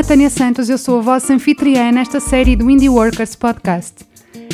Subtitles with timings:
[0.00, 3.96] Nome é Tânia Santos eu sou a vossa anfitriã nesta série do Indie Workers Podcast.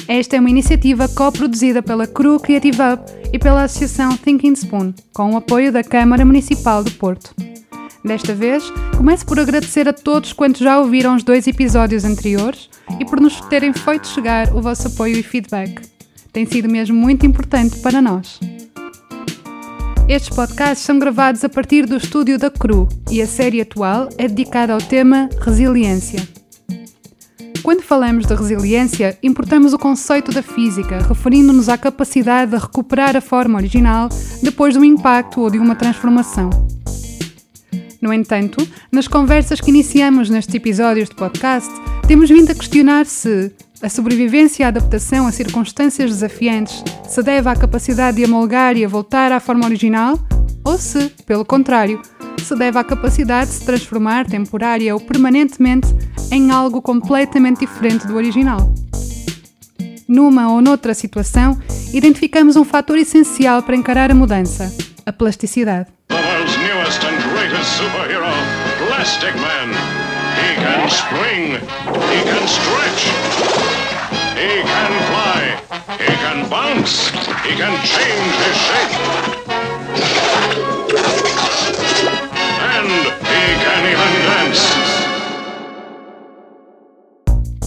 [0.09, 3.03] Esta é uma iniciativa co-produzida pela Cru Creative Hub
[3.33, 7.33] e pela Associação Thinking Spoon, com o apoio da Câmara Municipal do Porto.
[8.05, 8.65] Desta vez,
[8.97, 12.69] começo por agradecer a todos quantos já ouviram os dois episódios anteriores
[12.99, 15.81] e por nos terem feito chegar o vosso apoio e feedback.
[16.33, 18.41] Tem sido mesmo muito importante para nós.
[20.09, 24.29] Estes podcasts são gravados a partir do estúdio da CRU e a série atual é
[24.29, 26.27] dedicada ao tema resiliência.
[27.61, 33.21] Quando falamos de resiliência, importamos o conceito da física, referindo-nos à capacidade de recuperar a
[33.21, 34.09] forma original
[34.41, 36.51] depois de um impacto ou de uma transformação.
[38.01, 41.71] No entanto, nas conversas que iniciamos nestes episódios de podcast,
[42.07, 43.53] temos vindo a questionar se
[43.83, 48.85] a sobrevivência e a adaptação a circunstâncias desafiantes se deve à capacidade de amolgar e
[48.85, 50.19] a voltar à forma original,
[50.65, 52.01] ou se, pelo contrário,
[52.43, 55.89] se deve à capacidade de se transformar temporária ou permanentemente
[56.31, 58.73] em algo completamente diferente do original.
[60.09, 61.59] Numa ou noutra situação,
[61.93, 64.73] identificamos um fator essencial para encarar a mudança:
[65.05, 65.96] a plasticidade.
[67.67, 68.33] Superhero,
[68.87, 69.69] Plastic Man.
[70.39, 73.03] He can spring, he can stretch,
[74.39, 75.43] he can fly,
[75.99, 77.09] he can bounce,
[77.43, 78.95] he can change his shape.
[82.77, 82.91] And
[83.33, 85.16] he can even dance.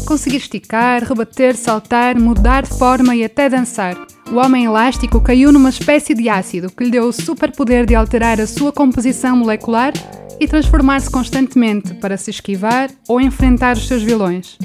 [0.09, 3.95] Conseguir esticar, rebater, saltar, mudar de forma e até dançar.
[4.31, 8.41] O homem elástico caiu numa espécie de ácido que lhe deu o superpoder de alterar
[8.41, 9.93] a sua composição molecular
[10.39, 14.57] e transformar-se constantemente para se esquivar ou enfrentar os seus vilões.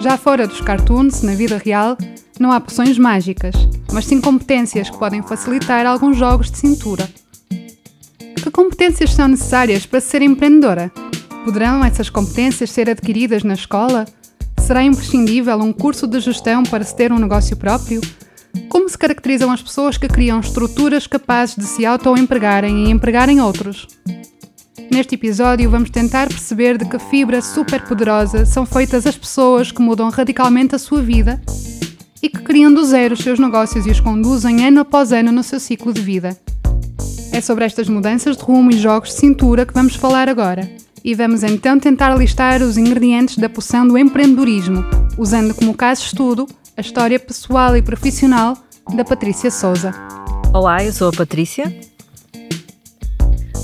[0.00, 1.98] Já fora dos cartoons, na vida real,
[2.40, 3.54] não há poções mágicas,
[3.92, 7.06] mas sim competências que podem facilitar alguns jogos de cintura.
[8.42, 10.90] Que competências são necessárias para ser empreendedora?
[11.44, 14.06] Poderão essas competências ser adquiridas na escola?
[14.62, 18.00] Será imprescindível um curso de gestão para se ter um negócio próprio?
[18.68, 23.88] Como se caracterizam as pessoas que criam estruturas capazes de se auto-empregarem e empregarem outros?
[24.90, 30.08] Neste episódio, vamos tentar perceber de que fibra superpoderosa são feitas as pessoas que mudam
[30.10, 31.42] radicalmente a sua vida
[32.22, 35.42] e que criam do zero os seus negócios e os conduzem ano após ano no
[35.42, 36.38] seu ciclo de vida.
[37.32, 40.70] É sobre estas mudanças de rumo e jogos de cintura que vamos falar agora.
[41.04, 44.84] E vamos então tentar listar os ingredientes da poção do empreendedorismo,
[45.18, 46.46] usando como caso estudo
[46.76, 48.56] a história pessoal e profissional
[48.94, 49.92] da Patrícia Souza.
[50.54, 51.76] Olá, eu sou a Patrícia.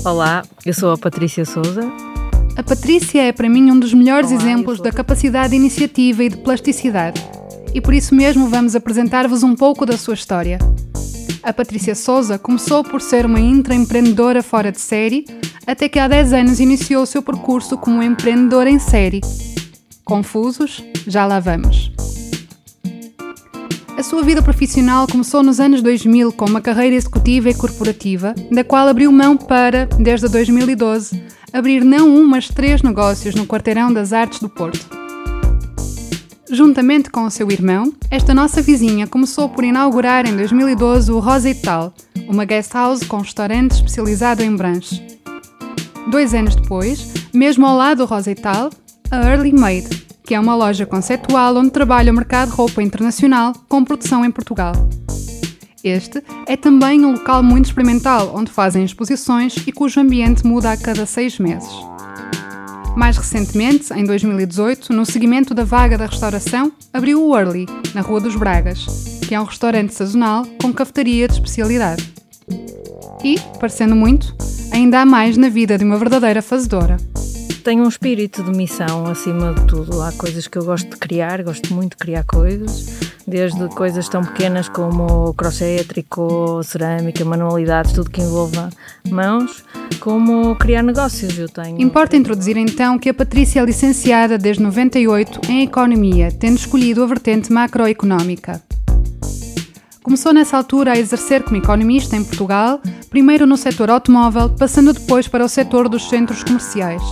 [0.03, 1.89] Olá, eu sou a Patrícia Souza.
[2.57, 6.29] A Patrícia é para mim um dos melhores Olá, exemplos da capacidade de iniciativa e
[6.29, 7.25] de plasticidade.
[7.73, 10.59] E por isso mesmo vamos apresentar-vos um pouco da sua história.
[11.41, 15.25] A Patrícia Souza começou por ser uma intraempreendedora fora de série,
[15.65, 19.21] até que há 10 anos iniciou o seu percurso como empreendedora em série.
[20.03, 20.83] Confusos?
[21.07, 21.91] Já lá vamos.
[23.97, 28.63] A sua vida profissional começou nos anos 2000 com uma carreira executiva e corporativa, da
[28.63, 31.21] qual abriu mão para, desde 2012,
[31.53, 34.98] abrir não um, mas três negócios no Quarteirão das Artes do Porto.
[36.51, 41.49] Juntamente com o seu irmão, esta nossa vizinha começou por inaugurar em 2012 o Rosa
[41.49, 41.93] e Tal,
[42.27, 44.99] uma guest house com restaurante especializado em brunch.
[46.09, 48.71] Dois anos depois, mesmo ao lado do Rosa e Tal,
[49.11, 49.89] a Early Made,
[50.23, 54.31] que é uma loja conceitual onde trabalha o mercado de roupa internacional com produção em
[54.31, 54.73] Portugal.
[55.83, 60.77] Este é também um local muito experimental, onde fazem exposições e cujo ambiente muda a
[60.77, 61.69] cada seis meses.
[62.95, 68.19] Mais recentemente, em 2018, no seguimento da vaga da restauração, abriu o Early, na Rua
[68.19, 72.13] dos Bragas, que é um restaurante sazonal com cafetaria de especialidade.
[73.23, 74.35] E, parecendo muito,
[74.71, 76.97] ainda há mais na vida de uma verdadeira fazedora.
[77.63, 80.01] Tenho um espírito de missão acima de tudo.
[80.01, 84.23] Há coisas que eu gosto de criar, gosto muito de criar coisas, desde coisas tão
[84.23, 88.69] pequenas como crochê, tricô, cerâmica, manualidades, tudo que envolva
[89.09, 89.63] mãos,
[89.99, 91.37] como criar negócios.
[91.37, 91.79] Eu tenho.
[91.79, 97.07] Importa introduzir então que a Patrícia é licenciada desde 98 em Economia, tendo escolhido a
[97.07, 98.61] vertente macroeconómica.
[100.01, 102.81] Começou nessa altura a exercer como economista em Portugal,
[103.11, 107.03] primeiro no setor automóvel, passando depois para o setor dos centros comerciais.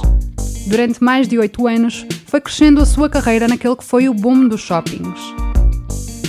[0.68, 4.48] Durante mais de oito anos, foi crescendo a sua carreira naquele que foi o boom
[4.48, 5.47] dos shoppings.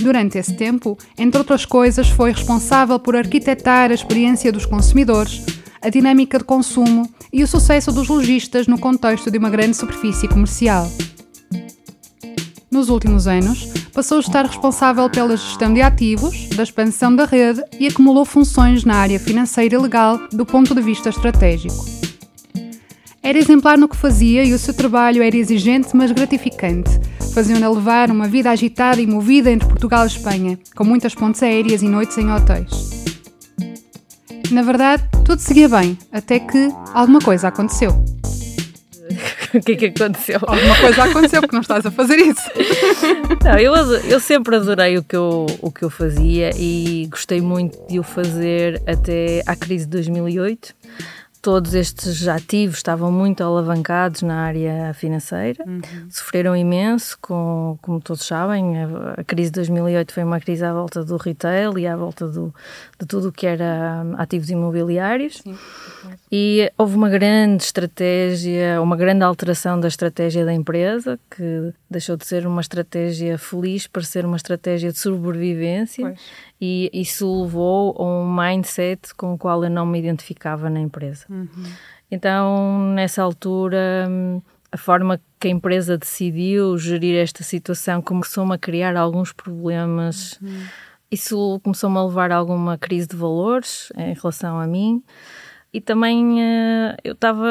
[0.01, 5.43] Durante esse tempo, entre outras coisas, foi responsável por arquitetar a experiência dos consumidores,
[5.81, 10.27] a dinâmica de consumo e o sucesso dos lojistas no contexto de uma grande superfície
[10.27, 10.89] comercial.
[12.71, 17.61] Nos últimos anos, passou a estar responsável pela gestão de ativos, da expansão da rede
[17.79, 21.85] e acumulou funções na área financeira e legal do ponto de vista estratégico.
[23.21, 26.91] Era exemplar no que fazia e o seu trabalho era exigente, mas gratificante.
[27.39, 31.81] Faziam-na levar uma vida agitada e movida entre Portugal e Espanha, com muitas pontes aéreas
[31.81, 32.69] e noites em hotéis.
[34.51, 37.91] Na verdade, tudo seguia bem, até que alguma coisa aconteceu.
[39.55, 40.37] o que é que aconteceu?
[40.45, 42.43] Alguma coisa aconteceu porque não estás a fazer isso.
[43.41, 47.79] Não, eu, eu sempre adorei o que eu, o que eu fazia e gostei muito
[47.87, 50.75] de o fazer até à crise de 2008
[51.41, 55.81] todos estes ativos estavam muito alavancados na área financeira, uhum.
[56.09, 60.73] sofreram imenso, com, como todos sabem, a, a, crise de 2008 foi uma crise à
[60.73, 62.53] volta do retail e à volta do,
[62.99, 65.37] de tudo o que era ativos imobiliários.
[65.37, 65.57] Sim.
[66.31, 72.25] E houve uma grande estratégia, uma grande alteração da estratégia da empresa, que deixou de
[72.25, 76.05] ser uma estratégia feliz para ser uma estratégia de sobrevivência.
[76.05, 80.79] Pois e isso levou a um mindset com o qual eu não me identificava na
[80.79, 81.25] empresa.
[81.29, 81.47] Uhum.
[82.11, 84.09] Então, nessa altura,
[84.71, 90.39] a forma que a empresa decidiu gerir esta situação começou-me a criar alguns problemas.
[90.41, 90.63] Uhum.
[91.09, 95.03] Isso começou-me a levar a alguma crise de valores em relação a mim.
[95.73, 97.47] E também uh, eu estava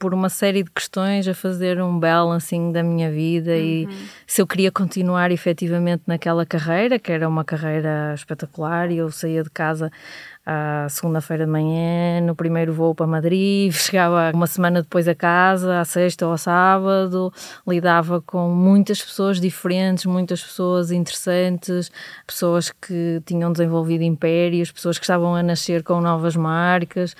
[0.00, 3.58] por uma série de questões a fazer um balancing da minha vida uhum.
[3.58, 3.88] e
[4.26, 9.42] se eu queria continuar efetivamente naquela carreira, que era uma carreira espetacular, e eu saía
[9.42, 9.92] de casa
[10.46, 15.80] à segunda-feira de manhã, no primeiro voo para Madrid, chegava uma semana depois a casa,
[15.80, 17.30] à sexta ou ao sábado,
[17.68, 21.92] lidava com muitas pessoas diferentes, muitas pessoas interessantes,
[22.26, 27.14] pessoas que tinham desenvolvido impérios, pessoas que estavam a nascer com novas marcas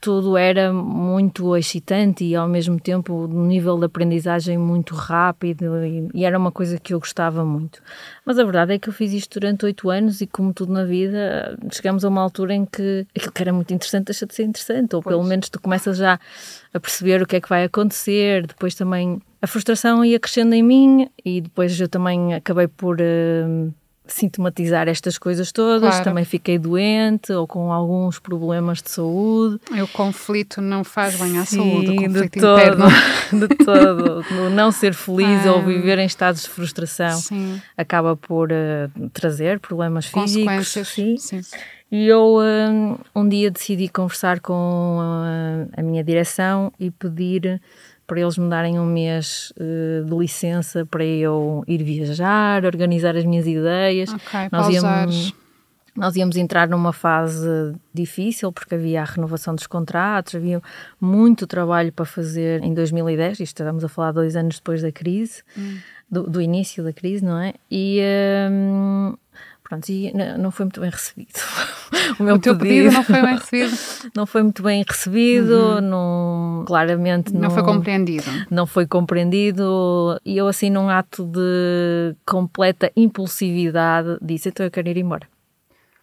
[0.00, 6.08] tudo era muito excitante e ao mesmo tempo um nível de aprendizagem muito rápido e,
[6.14, 7.82] e, era uma coisa que eu gostava muito.
[8.24, 10.84] Mas a verdade é que eu fiz isto durante oito anos e como tudo na
[10.84, 14.44] vida, chegamos a uma altura em que aquilo que era muito interessante deixa de ser
[14.44, 15.14] interessante, ou pois.
[15.14, 16.20] pelo menos tu começas já
[16.72, 20.62] a perceber o que é que vai acontecer, depois também a frustração ia crescendo em
[20.62, 22.98] mim e depois eu também acabei por...
[23.00, 23.72] Uh,
[24.08, 26.04] sintomatizar estas coisas todas, claro.
[26.04, 29.60] também fiquei doente ou com alguns problemas de saúde.
[29.82, 33.48] O conflito não faz bem à Sim, saúde, o conflito de todo.
[33.48, 37.60] De todo, não ser feliz ah, ou viver em estados de frustração sim.
[37.76, 40.68] acaba por uh, trazer problemas físicos.
[40.68, 41.16] Sim.
[41.16, 41.40] sim.
[41.90, 47.60] E eu um, um dia decidi conversar com a, eh, a minha direção e pedir
[48.06, 53.24] para eles me darem um mês uh, de licença para eu ir viajar, organizar as
[53.24, 54.12] minhas ideias.
[54.12, 55.34] Ok, nós íamos,
[55.96, 60.62] nós íamos entrar numa fase difícil porque havia a renovação dos contratos, havia
[61.00, 65.42] muito trabalho para fazer em 2010, isto estamos a falar dois anos depois da crise,
[65.58, 65.78] hum.
[66.08, 67.54] do, do, início da crise, não é?
[67.70, 68.00] E
[68.50, 69.14] um,
[69.68, 71.32] Pronto, e não foi muito bem recebido.
[72.20, 73.76] o meu o teu pedido, pedido, não foi bem recebido?
[74.14, 75.80] não foi muito bem recebido, uhum.
[75.80, 78.24] não, claramente não, não foi compreendido.
[78.48, 84.88] Não foi compreendido e eu assim num ato de completa impulsividade disse, então eu quero
[84.88, 85.26] ir embora.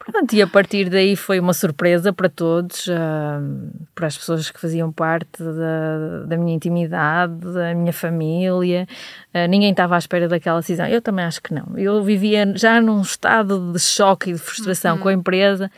[0.05, 2.91] Pronto, e a partir daí foi uma surpresa para todos, uh,
[3.95, 8.85] para as pessoas que faziam parte da, da minha intimidade, da minha família.
[9.33, 10.85] Uh, ninguém estava à espera daquela decisão.
[10.87, 11.77] Eu também acho que não.
[11.77, 15.01] Eu vivia já num estado de choque e de frustração uhum.
[15.01, 15.71] com a empresa,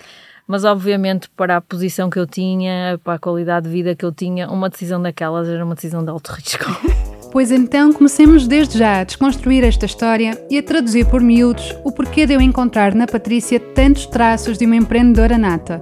[0.47, 4.11] mas obviamente para a posição que eu tinha, para a qualidade de vida que eu
[4.11, 7.14] tinha, uma decisão daquelas era uma decisão de alto risco.
[7.35, 11.91] Pois então comecemos desde já a desconstruir esta história e a traduzir por miúdos o
[11.91, 15.81] porquê de eu encontrar na Patrícia tantos traços de uma empreendedora nata.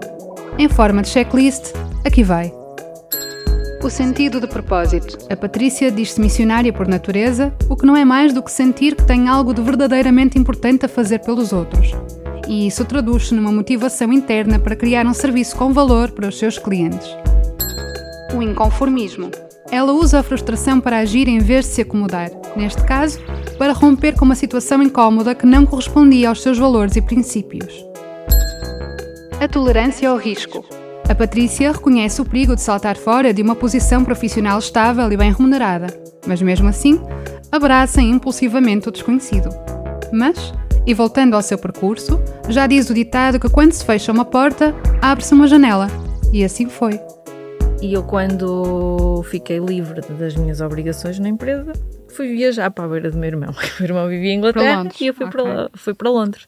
[0.57, 1.65] Em forma de checklist,
[2.03, 2.51] aqui vai.
[3.83, 5.15] O sentido de propósito.
[5.31, 9.05] A Patrícia diz-se missionária por natureza, o que não é mais do que sentir que
[9.05, 11.91] tem algo de verdadeiramente importante a fazer pelos outros.
[12.47, 16.57] E isso traduz-se numa motivação interna para criar um serviço com valor para os seus
[16.57, 17.15] clientes.
[18.35, 19.29] O inconformismo.
[19.71, 23.19] Ela usa a frustração para agir em vez de se acomodar, neste caso,
[23.57, 27.85] para romper com uma situação incómoda que não correspondia aos seus valores e princípios.
[29.39, 30.63] A tolerância ao risco.
[31.09, 35.31] A Patrícia reconhece o perigo de saltar fora de uma posição profissional estável e bem
[35.31, 35.87] remunerada,
[36.25, 36.99] mas mesmo assim,
[37.51, 39.49] abraça impulsivamente o desconhecido.
[40.11, 40.53] Mas,
[40.85, 44.73] e voltando ao seu percurso, já diz o ditado que quando se fecha uma porta,
[45.01, 45.87] abre-se uma janela.
[46.31, 46.99] E assim foi.
[47.83, 51.73] E eu, quando fiquei livre das minhas obrigações na empresa,
[52.07, 53.49] fui viajar para a beira do meu irmão.
[53.59, 55.43] O meu irmão vivia em Inglaterra e eu fui, okay.
[55.43, 56.47] para, fui para Londres.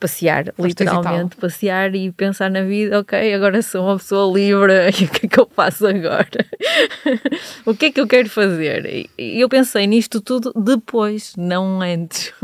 [0.00, 5.08] Passear, literalmente, passear e pensar na vida, ok, agora sou uma pessoa livre, e o
[5.08, 6.44] que é que eu faço agora?
[7.64, 9.08] o que é que eu quero fazer?
[9.16, 12.34] E eu pensei nisto tudo depois, não antes.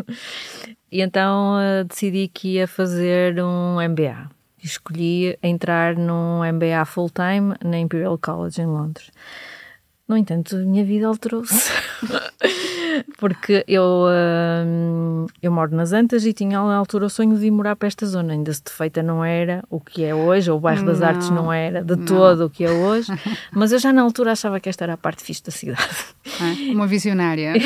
[0.92, 7.78] E então uh, decidi que ia fazer um MBA escolhi entrar num MBA full-time na
[7.78, 9.10] Imperial College em Londres.
[10.08, 11.70] No entanto, a minha vida alterou-se.
[13.18, 14.06] Porque eu,
[14.66, 17.86] hum, eu moro nas Antas e tinha na altura o sonho de ir morar para
[17.88, 18.32] esta zona.
[18.32, 21.06] Ainda se de feita não era o que é hoje, ou o bairro das Não,
[21.08, 22.04] Artes não era de não.
[22.06, 23.12] todo o que é hoje,
[23.52, 25.86] mas eu já na altura achava que esta era a parte fixe da cidade.
[26.40, 27.52] É, Uma visionária.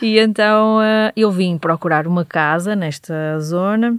[0.00, 3.96] E então eh, eu vim procurar uma casa nesta zona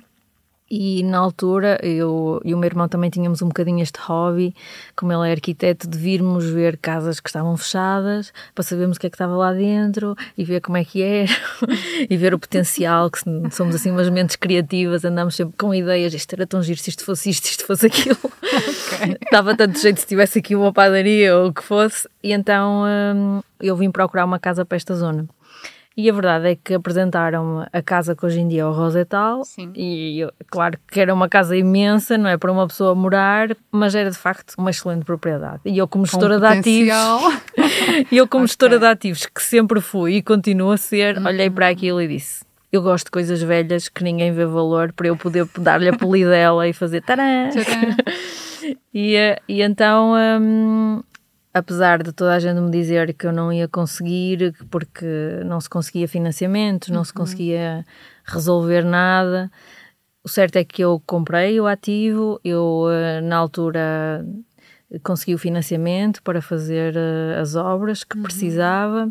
[0.69, 4.55] e na altura eu e o meu irmão também tínhamos um bocadinho este hobby,
[4.95, 9.07] como ele é arquiteto, de virmos ver casas que estavam fechadas para sabermos o que
[9.07, 11.31] é que estava lá dentro e ver como é que era
[12.09, 13.19] e ver o potencial, que
[13.51, 17.03] somos assim umas mentes criativas, andamos sempre com ideias, isto era tão giro se isto
[17.03, 18.17] fosse isto, isto fosse aquilo.
[19.31, 22.07] Dava tanto jeito se tivesse aqui uma padaria ou o que fosse.
[22.23, 22.83] E então
[23.15, 25.27] hum, eu vim procurar uma casa para esta zona.
[25.97, 29.45] E a verdade é que apresentaram-me a casa que hoje em dia é o Rosetal.
[29.45, 29.71] Sim.
[29.75, 34.11] E claro que era uma casa imensa, não é para uma pessoa morar, mas era
[34.11, 35.61] de facto uma excelente propriedade.
[35.63, 36.93] E eu, como Com gestora de ativos,
[38.11, 38.47] e eu, como Ok.
[38.49, 42.43] gestora de ativos, que sempre fui e continuo a ser, olhei para aquilo e disse:
[42.73, 46.67] Eu gosto de coisas velhas que ninguém vê valor para eu poder dar-lhe a polidela
[46.67, 47.49] e fazer tarã.
[48.91, 51.03] E, eh, e então, hum,
[51.55, 55.05] apesar de toda a gente me dizer que eu não ia conseguir, porque
[55.45, 57.85] não se conseguia financiamentos, não se conseguia
[58.25, 59.49] resolver nada,
[60.21, 64.25] o certo é que eu comprei o ativo, eu eh, na altura
[65.01, 69.09] consegui o financiamento para fazer eh, as obras que precisava.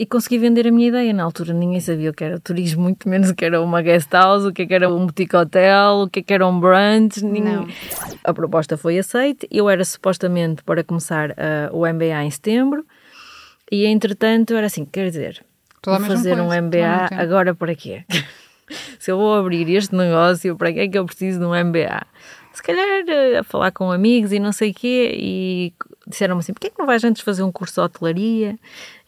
[0.00, 1.12] E consegui vender a minha ideia.
[1.12, 4.08] Na altura ninguém sabia o que era turismo, muito menos o que era uma guest
[4.12, 7.20] house, o que, é era um boutique hotel, o que, é era um brunch.
[7.24, 7.66] ninguém-.
[8.22, 9.48] A proposta foi aceite.
[9.50, 12.86] Eu era supostamente para começar ah, o MBA em setembro.
[13.72, 15.44] E entretanto era assim, quer dizer,
[15.84, 18.04] vou fazer um coisa, ao MBA agora para quê?
[18.98, 22.06] Se eu vou abrir este negócio, para que é que eu preciso de um MBA?
[22.52, 25.72] Se calhar eh, a falar com amigos e não sei o quê, e
[26.08, 28.58] disseram-me assim: porquê é que não vais antes fazer um curso de hotelaria?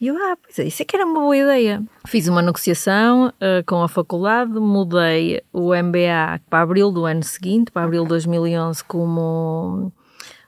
[0.01, 1.83] E eu, ah, pois é, isso é que era uma boa ideia.
[2.07, 7.71] Fiz uma negociação eh, com a faculdade, mudei o MBA para abril do ano seguinte,
[7.71, 9.93] para abril de 2011, como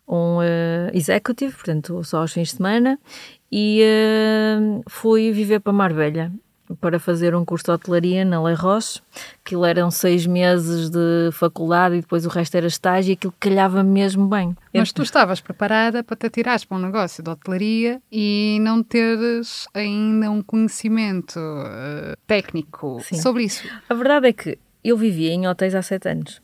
[0.06, 2.98] um eh, executive, portanto só aos fins de semana,
[3.50, 6.30] e eh, fui viver para Marbella
[6.80, 9.00] para fazer um curso de hotelaria na Lei Roche.
[9.44, 13.82] Aquilo eram seis meses de faculdade e depois o resto era estágio e aquilo calhava
[13.82, 14.56] mesmo bem.
[14.74, 19.66] Mas tu estavas preparada para te atirares para um negócio de hotelaria e não teres
[19.74, 23.20] ainda um conhecimento eh, técnico Sim.
[23.20, 23.66] sobre isso.
[23.88, 26.40] A verdade é que eu vivia em hotéis há sete anos.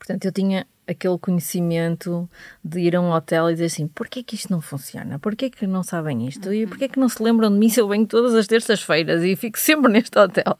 [0.00, 2.28] Portanto, eu tinha aquele conhecimento
[2.64, 5.18] de ir a um hotel e dizer assim, porquê que isto não funciona?
[5.18, 6.52] Porquê que não sabem isto?
[6.52, 9.36] E porquê que não se lembram de mim se eu venho todas as terças-feiras e
[9.36, 10.56] fico sempre neste hotel?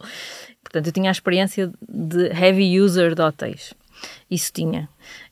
[0.62, 3.72] Portanto, eu tinha a experiência de heavy user de hotéis.
[4.30, 4.90] Isso tinha.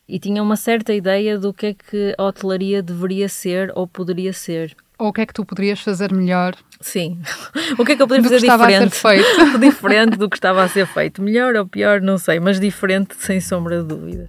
[0.09, 4.33] E tinha uma certa ideia do que é que a hotelaria deveria ser ou poderia
[4.33, 4.75] ser.
[4.99, 7.19] Ou o que é que tu poderias fazer melhor Sim.
[7.79, 9.27] O que é que eu poderia do que fazer estava a ser diferente?
[9.27, 9.59] feito?
[9.61, 11.21] diferente do que estava a ser feito.
[11.21, 14.29] Melhor ou pior, não sei, mas diferente, sem sombra de dúvidas.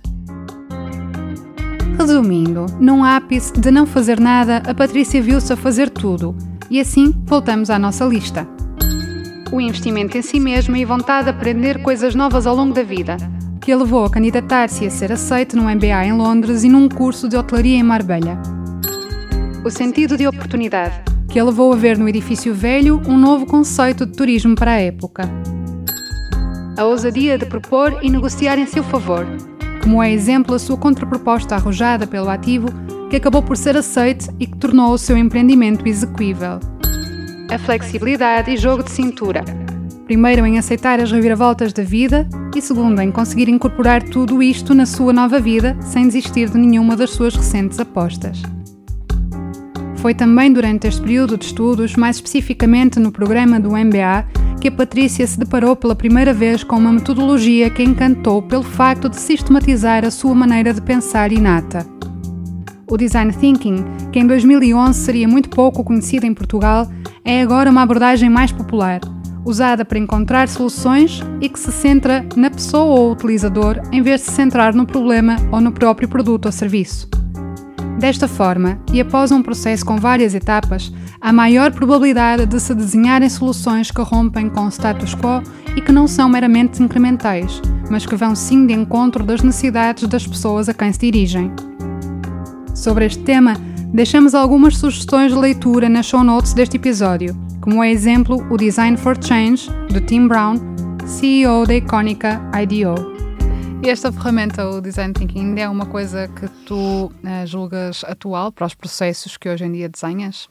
[1.98, 6.36] Resumindo, num ápice de não fazer nada, a Patrícia viu-se a fazer tudo.
[6.70, 8.48] E assim, voltamos à nossa lista.
[9.52, 13.18] O investimento em si mesma e vontade de aprender coisas novas ao longo da vida,
[13.70, 16.90] que a levou a candidatar-se e a ser aceite num MBA em Londres e num
[16.90, 18.42] curso de hotelaria em Marbella.
[19.64, 24.08] O sentido de oportunidade, que a levou a ver no edifício velho um novo conceito
[24.08, 25.30] de turismo para a época.
[26.80, 29.28] A ousadia de propor e negociar em seu favor,
[29.84, 32.70] como é exemplo a sua contraproposta arrojada pelo ativo,
[33.08, 36.60] que acabou por ser aceite e que tornou o seu empreendimento execuível.
[37.52, 39.59] A flexibilidade e jogo de cintura.
[40.10, 44.88] Primeiro em aceitar as reviravoltas da vida e segundo em conseguir incorporar tudo isto na
[44.88, 48.42] sua nova vida sem desistir de nenhuma das suas recentes apostas.
[49.98, 54.26] Foi também durante este período de estudos, mais especificamente no programa do MBA,
[54.60, 59.10] que a Patrícia se deparou pela primeira vez com uma metodologia que encantou pelo facto
[59.10, 61.86] de sistematizar a sua maneira de pensar inata.
[62.90, 66.88] O Design Thinking, que em 2011 seria muito pouco conhecido em Portugal,
[67.24, 69.02] é agora uma abordagem mais popular,
[69.46, 74.28] usada para encontrar soluções e que se centra na pessoa ou utilizador em vez de
[74.28, 77.08] se centrar no problema ou no próprio produto ou serviço.
[78.00, 83.28] Desta forma, e após um processo com várias etapas, há maior probabilidade de se desenharem
[83.28, 85.44] soluções que rompem com o status quo
[85.76, 90.26] e que não são meramente incrementais, mas que vão sim de encontro das necessidades das
[90.26, 91.52] pessoas a quem se dirigem.
[92.74, 93.56] Sobre este tema,
[93.94, 97.36] deixamos algumas sugestões de leitura nas show notes deste episódio,
[97.70, 100.56] como é exemplo o Design for Change, de Tim Brown,
[101.06, 102.96] CEO da icónica IDEO.
[103.84, 108.52] E esta ferramenta, o Design Thinking, ainda é uma coisa que tu uh, julgas atual
[108.52, 110.50] para os processos que hoje em dia desenhas?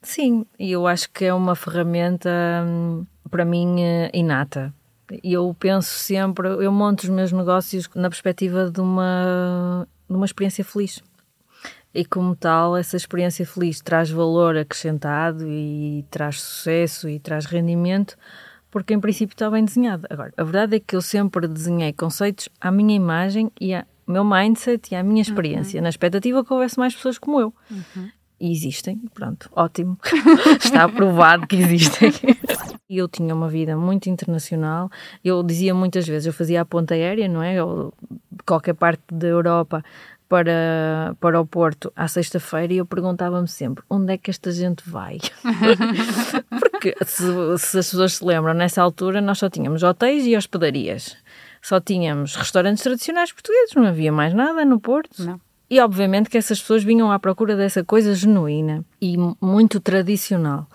[0.00, 2.30] Sim, e eu acho que é uma ferramenta,
[2.66, 4.72] hum, para mim, eh, inata.
[5.22, 10.64] Eu penso sempre, eu monto os meus negócios na perspectiva de uma, de uma experiência
[10.64, 11.02] feliz.
[11.92, 18.16] E como tal, essa experiência feliz traz valor acrescentado e traz sucesso e traz rendimento,
[18.70, 20.06] porque em princípio está bem desenhado.
[20.08, 24.24] Agora, a verdade é que eu sempre desenhei conceitos à minha imagem e ao meu
[24.24, 25.82] mindset e à minha experiência, uhum.
[25.82, 27.52] na expectativa que houvesse mais pessoas como eu.
[27.70, 28.08] Uhum.
[28.40, 29.98] E existem, pronto, ótimo.
[30.64, 32.10] Está provado que existem.
[32.88, 34.90] Eu tinha uma vida muito internacional.
[35.22, 37.56] Eu dizia muitas vezes, eu fazia a ponta aérea, não é?
[37.56, 39.84] Eu, de qualquer parte da Europa
[40.30, 44.88] para, para o Porto à sexta-feira e eu perguntava-me sempre onde é que esta gente
[44.88, 45.18] vai?
[46.60, 47.24] Porque se,
[47.58, 51.16] se as pessoas se lembram, nessa altura nós só tínhamos hotéis e hospedarias.
[51.60, 55.20] Só tínhamos restaurantes tradicionais portugueses, não havia mais nada no Porto.
[55.24, 55.40] Não.
[55.68, 60.68] E obviamente que essas pessoas vinham à procura dessa coisa genuína e muito tradicional.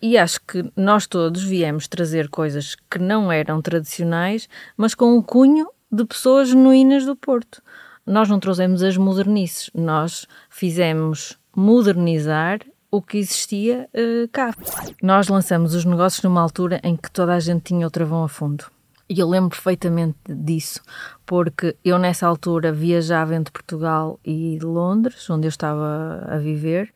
[0.00, 5.22] E acho que nós todos viemos trazer coisas que não eram tradicionais, mas com o
[5.22, 7.62] cunho de pessoas genuínas do Porto.
[8.06, 14.54] Nós não trouxemos as modernices, nós fizemos modernizar o que existia uh, cá.
[15.02, 18.28] Nós lançamos os negócios numa altura em que toda a gente tinha o travão a
[18.28, 18.64] fundo.
[19.08, 20.80] E eu lembro perfeitamente disso,
[21.26, 26.92] porque eu nessa altura viajava entre Portugal e Londres, onde eu estava a viver,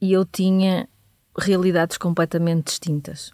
[0.00, 0.88] e eu tinha
[1.36, 3.32] realidades completamente distintas.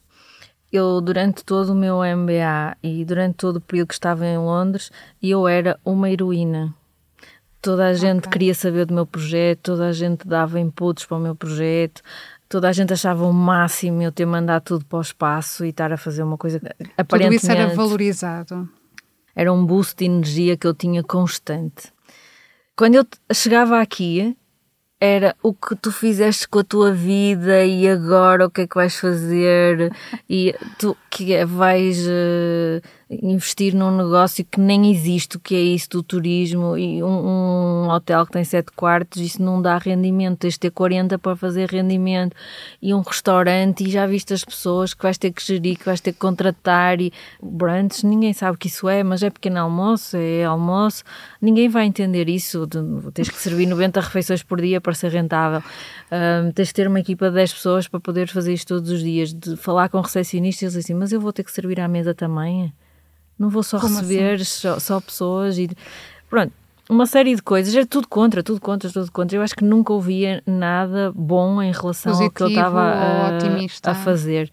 [0.72, 4.90] Eu, durante todo o meu MBA e durante todo o período que estava em Londres,
[5.22, 6.74] eu era uma heroína.
[7.60, 8.32] Toda a gente okay.
[8.32, 12.00] queria saber do meu projeto, toda a gente dava inputs para o meu projeto,
[12.48, 15.92] toda a gente achava o máximo eu ter mandado tudo para o espaço e estar
[15.92, 16.60] a fazer uma coisa
[16.96, 17.42] aparentemente...
[17.42, 18.68] Tudo isso era valorizado.
[19.34, 21.92] Era um boost de energia que eu tinha constante.
[22.74, 24.36] Quando eu chegava aqui,
[25.00, 28.74] era o que tu fizeste com a tua vida e agora o que é que
[28.74, 29.90] vais fazer
[30.28, 35.60] e tu que é, vais uh, investir num negócio que nem existe, o que é
[35.60, 40.38] isso do turismo e um, um, hotel que tem sete quartos, isso não dá rendimento,
[40.38, 42.36] tens de ter 40 para fazer rendimento.
[42.80, 46.00] E um restaurante e já viste as pessoas que vais ter que gerir, que vais
[46.00, 50.16] ter que contratar e brunch, ninguém sabe o que isso é, mas é pequeno almoço,
[50.16, 51.02] é almoço,
[51.42, 52.64] ninguém vai entender isso,
[53.12, 55.62] tens que servir 90 refeições por dia para ser rentável,
[56.12, 59.02] um, tens de ter uma equipa de 10 pessoas para poder fazer isto todos os
[59.02, 62.72] dias, de falar com recepcionistas assim, mas eu vou ter que servir à mesa também?
[63.40, 64.44] Não vou só Como receber assim?
[64.44, 65.70] só, só, pessoas e.
[66.28, 66.52] Pronto,
[66.90, 67.74] uma série de coisas.
[67.74, 69.38] É tudo contra, tudo contra, tudo contra.
[69.38, 73.90] Eu acho que nunca ouvia nada bom em relação Positivo, ao que eu estava a,
[73.90, 74.52] a fazer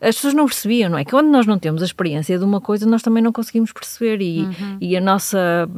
[0.00, 1.04] as pessoas não percebiam, não é?
[1.04, 4.22] Que quando nós não temos a experiência de uma coisa, nós também não conseguimos perceber
[4.22, 4.76] e, uhum.
[4.80, 5.68] e a nossa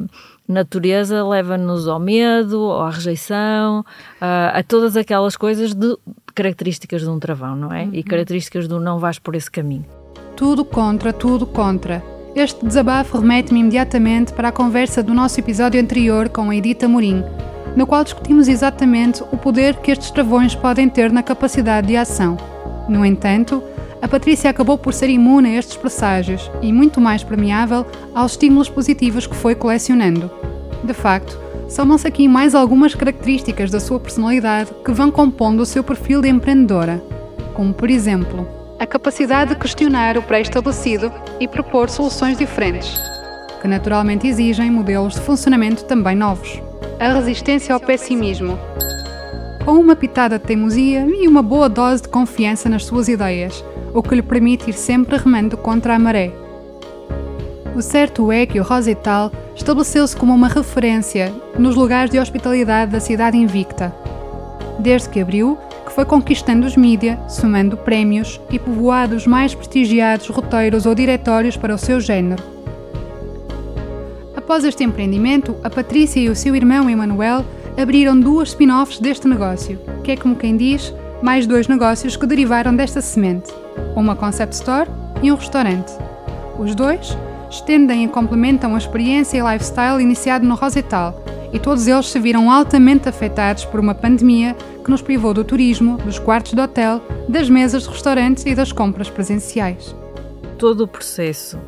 [0.47, 3.85] natureza leva-nos ao medo, à rejeição,
[4.21, 5.97] a, a todas aquelas coisas de
[6.35, 7.85] características de um travão, não é?
[7.85, 7.95] Uhum.
[7.95, 9.87] E características do não vais por esse caminho.
[10.37, 12.03] Tudo contra, tudo contra.
[12.35, 17.25] Este desabafo remete-me imediatamente para a conversa do nosso episódio anterior com a Edita Morim,
[17.75, 22.37] no qual discutimos exatamente o poder que estes travões podem ter na capacidade de ação.
[22.89, 23.61] No entanto,
[24.01, 28.69] a Patrícia acabou por ser imune a estes presságios e muito mais permeável aos estímulos
[28.69, 30.31] positivos que foi colecionando.
[30.85, 31.37] De facto,
[31.69, 36.29] somam-se aqui mais algumas características da sua personalidade que vão compondo o seu perfil de
[36.29, 37.03] empreendedora,
[37.55, 42.99] como por exemplo, a capacidade de questionar o pré-estabelecido e propor soluções diferentes,
[43.61, 46.63] que naturalmente exigem modelos de funcionamento também novos.
[46.99, 48.59] A resistência ao pessimismo,
[49.67, 53.63] com uma pitada de teimosia e uma boa dose de confiança nas suas ideias,
[53.93, 56.33] o que lhe permite ir sempre remando contra a maré.
[57.77, 62.99] O certo é que o Rosital estabeleceu-se como uma referência nos lugares de hospitalidade da
[62.99, 63.95] cidade invicta.
[64.79, 65.59] Desde que abriu,
[65.91, 71.57] que foi conquistando os mídia, somando prémios e povoado os mais prestigiados roteiros ou diretórios
[71.57, 72.41] para o seu género.
[74.37, 77.45] Após este empreendimento, a Patrícia e o seu irmão Emanuel
[77.77, 82.75] abriram duas spin-offs deste negócio, que é como quem diz, mais dois negócios que derivaram
[82.75, 83.53] desta semente,
[83.97, 84.89] uma concept store
[85.21, 85.93] e um restaurante.
[86.57, 87.19] Os dois
[87.51, 91.21] estendem e complementam a experiência e lifestyle iniciado no Rosetal,
[91.53, 94.55] e todos eles se viram altamente afetados por uma pandemia
[94.91, 98.73] que nos privou do turismo, dos quartos de hotel, das mesas de restaurantes e das
[98.73, 99.95] compras presenciais.
[100.59, 101.61] Todo o processo,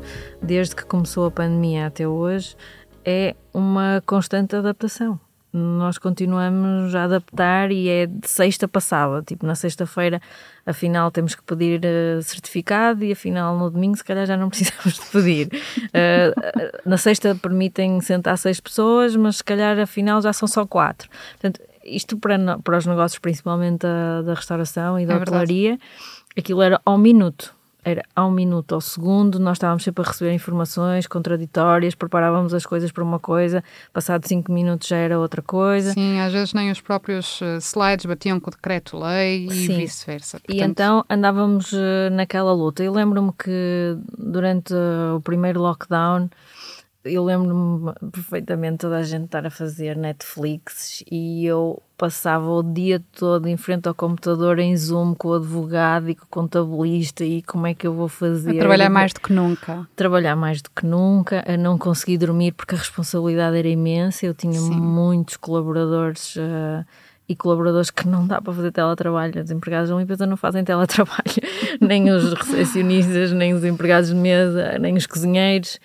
[0.43, 2.57] desde que começou a pandemia até hoje,
[3.05, 5.21] é uma constante adaptação
[5.55, 9.23] nós continuamos a adaptar e é de sexta para sábado.
[9.23, 10.19] Tipo, na sexta-feira,
[10.65, 14.95] afinal, temos que pedir uh, certificado e afinal, no domingo, se calhar já não precisamos
[14.95, 15.49] de pedir.
[15.89, 21.11] Uh, na sexta permitem sentar seis pessoas, mas se calhar, afinal, já são só quatro.
[21.33, 25.79] Portanto, isto para, para os negócios, principalmente da, da restauração e da é hotelaria,
[26.37, 31.07] aquilo era ao minuto era ao minuto, ao segundo, nós estávamos sempre a receber informações
[31.09, 35.93] contraditórias, preparávamos as coisas para uma coisa, passado cinco minutos já era outra coisa.
[35.93, 40.39] Sim, às vezes nem os próprios eh, slides batiam com o decreto-lei e vice-versa.
[40.39, 40.57] Portanto...
[40.57, 42.85] E então andávamos eh, naquela luta.
[42.85, 46.31] Eu lembro-me que durante o primeiro lockdown
[47.05, 53.03] eu lembro-me perfeitamente toda a gente estar a fazer Netflix e eu passava o dia
[53.13, 57.43] todo em frente ao computador em Zoom com o advogado e com o contabilista e
[57.43, 58.57] como é que eu vou fazer.
[58.57, 59.89] A trabalhar mais do que nunca.
[59.97, 64.25] Trabalhar mais do que nunca, a não conseguir dormir porque a responsabilidade era imensa.
[64.27, 64.71] Eu tinha Sim.
[64.71, 66.37] muitos colaboradores.
[66.37, 66.85] Uh,
[67.29, 69.43] e colaboradores que não dá para fazer teletrabalho.
[69.43, 71.23] Os empregados da limpeza não fazem teletrabalho,
[71.81, 75.79] nem os recepcionistas, nem os empregados de mesa, nem os cozinheiros.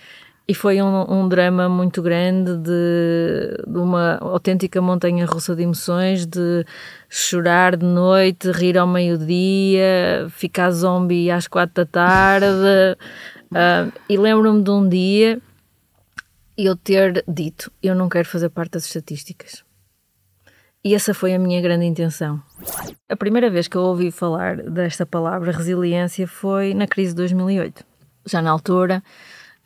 [0.49, 6.25] E foi um, um drama muito grande de, de, uma autêntica montanha russa de emoções,
[6.25, 6.65] de
[7.09, 12.47] chorar de noite, rir ao meio-dia, ficar zombie às quatro da tarde.
[13.51, 15.41] uh, e lembro-me de um dia
[16.57, 19.65] eu ter dito: Eu não quero fazer parte das estatísticas.
[20.83, 22.41] E essa foi a minha grande intenção.
[23.09, 27.83] A primeira vez que eu ouvi falar desta palavra resiliência foi na crise de 2008.
[28.25, 29.03] Já na altura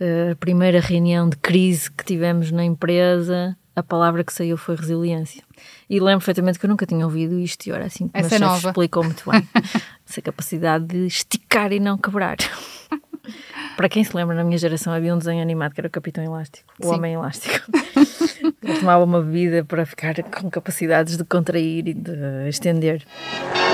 [0.01, 5.43] a primeira reunião de crise que tivemos na empresa, a palavra que saiu foi resiliência.
[5.89, 8.53] E lembro perfeitamente que eu nunca tinha ouvido isto e ora assim que Essa o
[8.53, 9.47] é explicou muito bem.
[10.07, 12.37] Essa capacidade de esticar e não quebrar.
[13.77, 16.23] Para quem se lembra, na minha geração havia um desenho animado que era o Capitão
[16.23, 16.95] Elástico, o Sim.
[16.95, 17.71] Homem Elástico.
[18.63, 23.05] Ele tomava uma bebida para ficar com capacidades de contrair e de estender.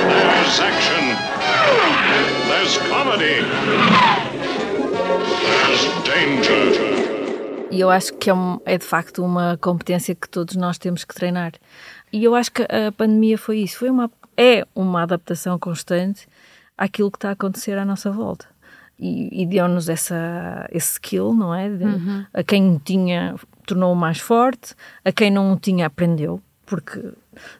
[0.01, 1.15] There's action.
[2.47, 4.36] There's comedy.
[7.71, 11.03] E eu acho que é, um, é, de facto uma competência que todos nós temos
[11.03, 11.53] que treinar.
[12.11, 16.27] E eu acho que a pandemia foi isso, foi uma, é uma adaptação constante
[16.77, 18.45] àquilo que está a acontecer à nossa volta.
[18.99, 21.67] E, e deu-nos essa, esse skill, não é?
[21.67, 22.25] Uhum.
[22.33, 23.35] A quem tinha,
[23.65, 24.73] tornou-o mais forte,
[25.05, 26.99] a quem não o tinha, aprendeu, porque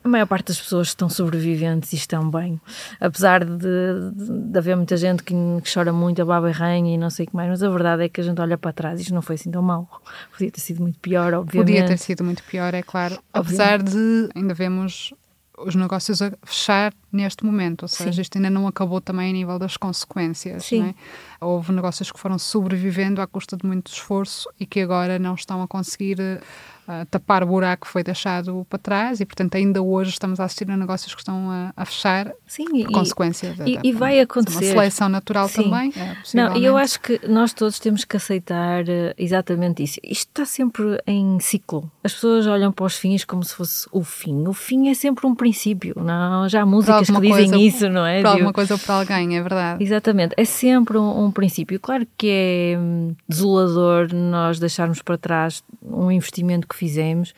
[0.03, 2.59] a maior parte das pessoas estão sobreviventes e estão bem.
[2.99, 6.95] Apesar de, de, de haver muita gente que, que, chora muito, a baba e ranha
[6.95, 8.73] e não sei o que mais, mas a verdade é que a gente olha para
[8.73, 9.89] trás e isto não foi assim tão mal.
[10.31, 11.73] Podia ter sido muito pior, obviamente.
[11.73, 13.17] Podia ter sido muito pior, é claro.
[13.33, 15.13] Apesar de ainda vemos
[15.57, 18.21] os negócios a fechar neste momento, ou seja, Sim.
[18.21, 20.65] isto ainda não acabou também a nível das consequências.
[20.65, 20.89] Sim.
[20.89, 21.45] É?
[21.45, 25.61] Houve negócios que foram sobrevivendo à custa de muito esforço e que agora não estão
[25.61, 30.11] a conseguir uh, tapar o buraco que foi deixado para trás e, portanto, ainda hoje
[30.11, 33.55] estamos a assistir a negócios que estão a, a fechar Sim, por e, consequência.
[33.65, 34.65] E, da, e vai acontecer.
[34.65, 35.63] Uma seleção natural Sim.
[35.63, 35.93] também.
[35.95, 39.99] É, não, eu acho que nós todos temos que aceitar uh, exatamente isso.
[40.03, 41.91] Isto está sempre em ciclo.
[42.03, 44.47] As pessoas olham para os fins como se fosse o fim.
[44.47, 45.93] O fim é sempre um princípio.
[45.97, 46.47] Não?
[46.49, 48.21] Já há músicas que dizem coisa, isso, não é?
[48.21, 49.83] Para alguma coisa ou para alguém, é verdade.
[49.83, 50.33] Exatamente.
[50.37, 51.79] É sempre um, um princípio.
[51.79, 57.33] Claro que é hum, desolador nós deixarmos para trás um investimento que fizemos.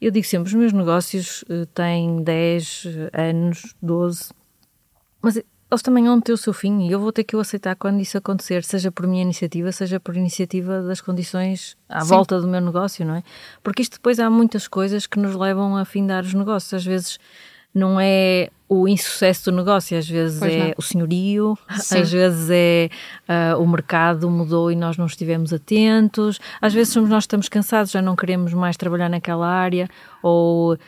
[0.00, 4.30] Eu digo sempre, os meus negócios uh, têm 10 anos, 12,
[5.20, 5.36] mas
[5.70, 8.00] eles também vão ter o seu fim e eu vou ter que o aceitar quando
[8.00, 12.08] isso acontecer, seja por minha iniciativa, seja por iniciativa das condições à Sim.
[12.08, 13.22] volta do meu negócio, não é?
[13.62, 16.74] Porque isto depois há muitas coisas que nos levam a findar os negócios.
[16.74, 17.20] Às vezes
[17.72, 20.74] não é o insucesso do negócio, às vezes pois é não.
[20.78, 21.98] o senhorio, Sim.
[22.02, 22.88] às vezes é
[23.28, 27.48] uh, o mercado mudou e nós não estivemos atentos, às vezes somos nós que estamos
[27.48, 29.88] cansados, já não queremos mais trabalhar naquela área,
[30.22, 30.78] ou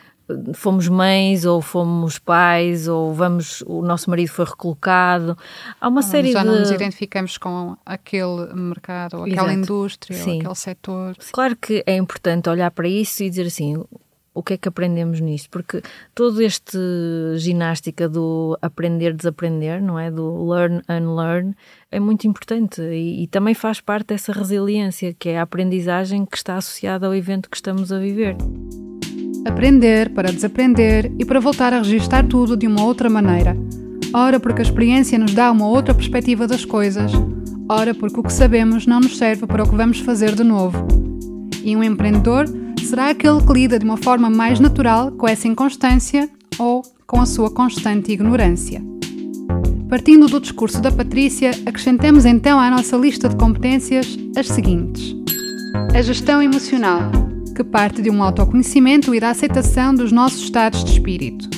[0.53, 5.37] fomos mães ou fomos pais ou vamos o nosso marido foi recolocado
[5.81, 9.59] há uma série já de já não nos identificamos com aquele mercado ou aquela Exato.
[9.59, 10.31] indústria Sim.
[10.31, 13.83] ou aquele setor claro que é importante olhar para isso e dizer assim
[14.33, 15.49] o que é que aprendemos nisto?
[15.49, 15.81] Porque
[16.15, 16.77] todo este
[17.37, 20.09] ginástica do aprender, desaprender, não é?
[20.09, 21.55] Do learn, unlearn,
[21.91, 26.35] é muito importante e, e, também faz parte dessa resiliência, que é a aprendizagem que
[26.35, 28.35] está associada ao evento que estamos a viver.
[29.45, 33.55] Aprender para desaprender e para voltar a registar tudo de uma outra maneira.
[34.13, 37.11] Ora, porque a experiência nos dá uma outra perspectiva das coisas,
[37.69, 40.87] ora, porque o que sabemos não nos serve para o que vamos fazer de novo.
[41.63, 42.45] E um empreendedor
[42.83, 47.25] será aquele que lida de uma forma mais natural com essa inconstância ou com a
[47.25, 48.81] sua constante ignorância.
[49.89, 55.15] Partindo do discurso da Patrícia, acrescentemos então à nossa lista de competências as seguintes:
[55.93, 57.11] a gestão emocional,
[57.55, 61.49] que parte de um autoconhecimento e da aceitação dos nossos estados de espírito.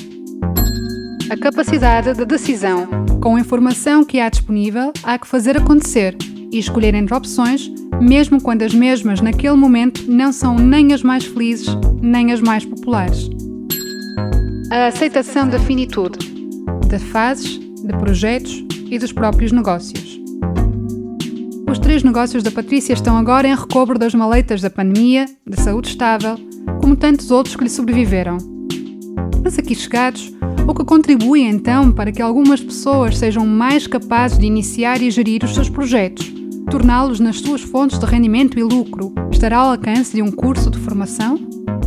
[1.30, 2.86] A capacidade de decisão.
[3.20, 6.16] Com a informação que há disponível, há que fazer acontecer
[6.52, 11.24] e escolher entre opções, mesmo quando as mesmas naquele momento não são nem as mais
[11.24, 11.68] felizes,
[12.00, 13.28] nem as mais populares.
[14.70, 16.18] A aceitação da finitude,
[16.88, 20.20] de fases, de projetos e dos próprios negócios.
[21.70, 25.88] Os três negócios da Patrícia estão agora em recobro das maleitas da pandemia, da saúde
[25.88, 26.36] estável,
[26.80, 28.55] como tantos outros que lhe sobreviveram.
[29.42, 30.32] Mas aqui chegados,
[30.66, 35.44] o que contribui então para que algumas pessoas sejam mais capazes de iniciar e gerir
[35.44, 36.32] os seus projetos,
[36.70, 40.78] torná-los nas suas fontes de rendimento e lucro, estará ao alcance de um curso de
[40.78, 41.38] formação?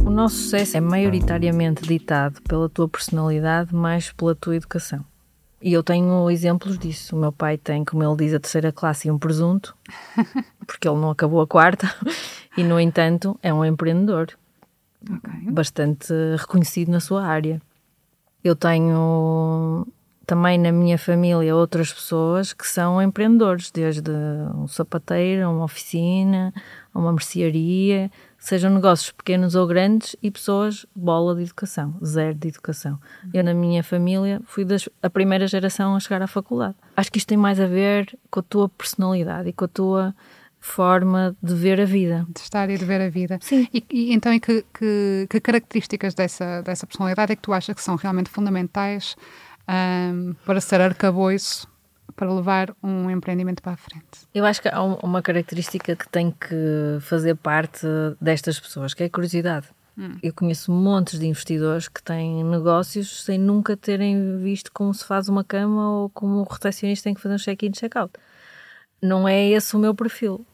[0.06, 5.04] O nosso sucesso é maioritariamente ditado pela tua personalidade mais pela tua educação.
[5.62, 7.16] E eu tenho exemplos disso.
[7.16, 9.76] O meu pai tem, como ele diz, a terceira classe e um presunto,
[10.66, 11.94] porque ele não acabou a quarta,
[12.56, 14.30] e no entanto é um empreendedor
[15.04, 15.52] okay.
[15.52, 17.62] bastante reconhecido na sua área.
[18.44, 19.86] Eu tenho
[20.30, 24.12] também na minha família outras pessoas que são empreendedores, desde
[24.54, 26.54] um sapateiro, uma oficina,
[26.94, 33.00] uma mercearia, sejam negócios pequenos ou grandes e pessoas bola de educação, zero de educação.
[33.34, 36.76] Eu, na minha família, fui das, a primeira geração a chegar à faculdade.
[36.96, 40.16] Acho que isto tem mais a ver com a tua personalidade e com a tua
[40.60, 42.26] forma de ver a vida.
[42.30, 43.40] De estar e de ver a vida.
[43.42, 43.68] Sim.
[43.74, 47.74] E, e então, e que, que, que, características dessa, dessa personalidade é que tu achas
[47.76, 49.16] que são realmente fundamentais
[49.68, 51.68] um, para ser arcabouço
[52.16, 54.28] para levar um empreendimento para a frente?
[54.34, 57.88] Eu acho que há uma característica que tem que fazer parte
[58.20, 59.68] destas pessoas, que é a curiosidade.
[59.98, 60.18] Hum.
[60.24, 65.28] Eu conheço montes de investidores que têm negócios sem nunca terem visto como se faz
[65.28, 68.14] uma cama ou como o recepcionista tem que fazer um check-in e check-out.
[69.02, 70.46] Não é esse o meu perfil.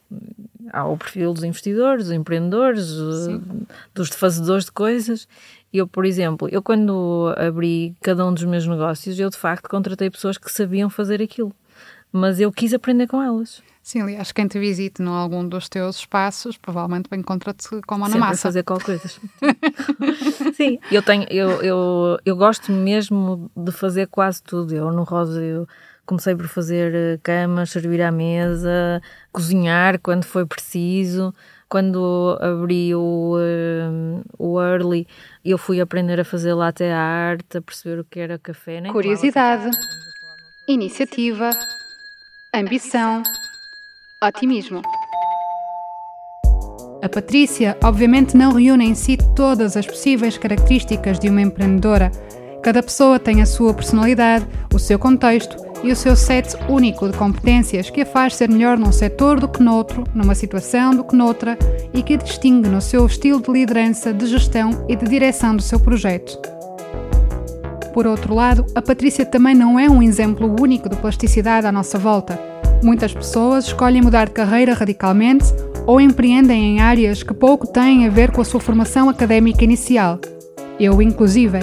[0.71, 3.65] Há o perfil dos investidores, dos empreendedores, Sim.
[3.93, 5.27] dos fazedores de coisas.
[5.73, 10.09] Eu, por exemplo, eu quando abri cada um dos meus negócios, eu de facto contratei
[10.09, 11.53] pessoas que sabiam fazer aquilo,
[12.11, 13.61] mas eu quis aprender com elas.
[13.85, 18.17] Sim, aliás, quem te visite em algum dos teus espaços, provavelmente encontra-te com a na
[18.17, 18.41] massa.
[18.41, 19.07] fazer qualquer coisa.
[20.57, 24.73] Sim, eu tenho, eu, eu, eu gosto mesmo de fazer quase tudo.
[24.73, 25.67] Eu no Rosa eu
[26.05, 31.33] comecei por fazer eh, camas, servir à mesa, cozinhar quando foi preciso
[31.67, 35.07] quando abri o, uh, o Early,
[35.43, 38.79] eu fui aprender a fazer latte art, a perceber o que era café.
[38.79, 39.69] Nem Curiosidade,
[40.67, 41.49] iniciativa,
[42.53, 43.23] ambição,
[44.23, 44.81] otimismo.
[47.03, 52.11] A Patrícia, obviamente, não reúne em si todas as possíveis características de uma empreendedora.
[52.63, 57.15] Cada pessoa tem a sua personalidade, o seu contexto e o seu set único de
[57.15, 61.15] competências que a faz ser melhor num setor do que noutro, numa situação do que
[61.15, 61.55] noutra
[61.93, 65.61] e que a distingue no seu estilo de liderança, de gestão e de direção do
[65.61, 66.39] seu projeto.
[67.93, 71.99] Por outro lado, a Patrícia também não é um exemplo único de plasticidade à nossa
[71.99, 72.39] volta.
[72.83, 75.45] Muitas pessoas escolhem mudar de carreira radicalmente
[75.85, 80.19] ou empreendem em áreas que pouco têm a ver com a sua formação académica inicial.
[80.79, 81.59] Eu, inclusive.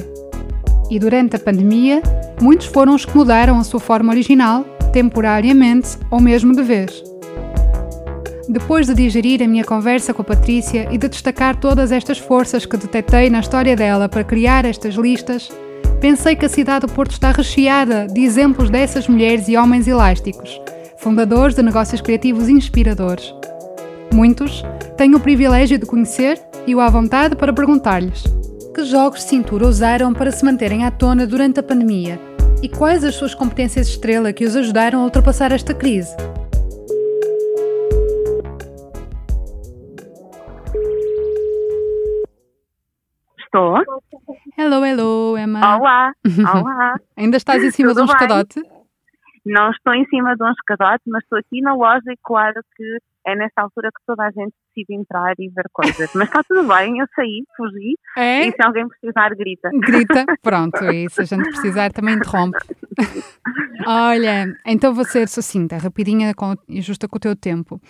[0.88, 2.00] E durante a pandemia,
[2.42, 7.00] Muitos foram os que mudaram a sua forma original, temporariamente ou mesmo de vez.
[8.48, 12.66] Depois de digerir a minha conversa com a Patrícia e de destacar todas estas forças
[12.66, 15.52] que detetei na história dela para criar estas listas,
[16.00, 20.60] pensei que a cidade do Porto está recheada de exemplos dessas mulheres e homens elásticos,
[20.96, 23.32] fundadores de negócios criativos inspiradores.
[24.12, 24.64] Muitos
[24.96, 28.24] tenho o privilégio de conhecer e o à vontade para perguntar-lhes
[28.74, 32.18] que jogos de cintura usaram para se manterem à tona durante a pandemia
[32.62, 36.14] e quais as suas competências estrela que os ajudaram a ultrapassar esta crise?
[43.38, 43.76] Estou.
[44.56, 45.76] Hello, hello, Emma.
[45.76, 46.12] Olá,
[46.54, 46.94] olá.
[47.16, 48.62] Ainda estás em cima Tudo de um escadote?
[49.44, 52.98] Não estou em cima de um escadote, mas estou aqui na loja e claro que
[53.26, 56.10] é nesta altura que toda a gente decide entrar e ver coisas.
[56.14, 57.94] Mas está tudo bem, eu saí, fugi.
[58.16, 58.46] É?
[58.46, 59.70] E se alguém precisar, grita.
[59.72, 62.58] Grita, pronto, e se a gente precisar também interrompe.
[63.86, 66.32] Olha, então vou ser sucinta, rapidinha
[66.68, 67.80] e justa com o teu tempo.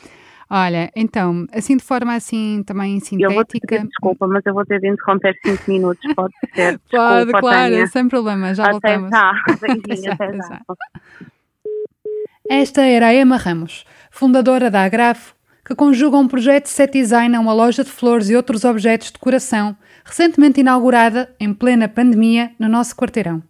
[0.55, 3.33] Olha, então, assim de forma assim também sintética.
[3.33, 6.79] Eu vou pedir desculpa, mas eu vou ter de interromper 5 minutos, pode ser.
[6.91, 7.87] Pode, desculpa, claro, Tânia.
[7.87, 9.11] sem problema, já até voltamos.
[9.11, 9.33] Já.
[9.89, 10.49] Beijinho, até, até já.
[10.49, 10.77] já.
[12.49, 17.37] Esta era a Emma Ramos, fundadora da Agrafo, que conjuga um projeto de set design
[17.37, 22.51] a uma loja de flores e outros objetos de decoração, recentemente inaugurada, em plena pandemia,
[22.59, 23.43] no nosso quarteirão.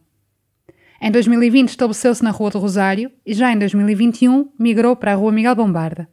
[1.00, 5.32] Em 2020 estabeleceu-se na Rua do Rosário e já em 2021 migrou para a Rua
[5.32, 6.08] Miguel Bombarda.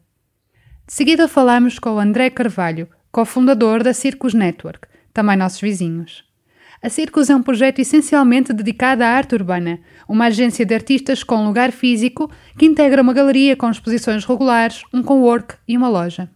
[0.87, 6.23] De seguida falamos com o André Carvalho, cofundador da Circus Network, também nossos vizinhos.
[6.81, 11.45] A Circus é um projeto essencialmente dedicado à arte urbana, uma agência de artistas com
[11.45, 16.29] lugar físico que integra uma galeria com exposições regulares, um co-work e uma loja.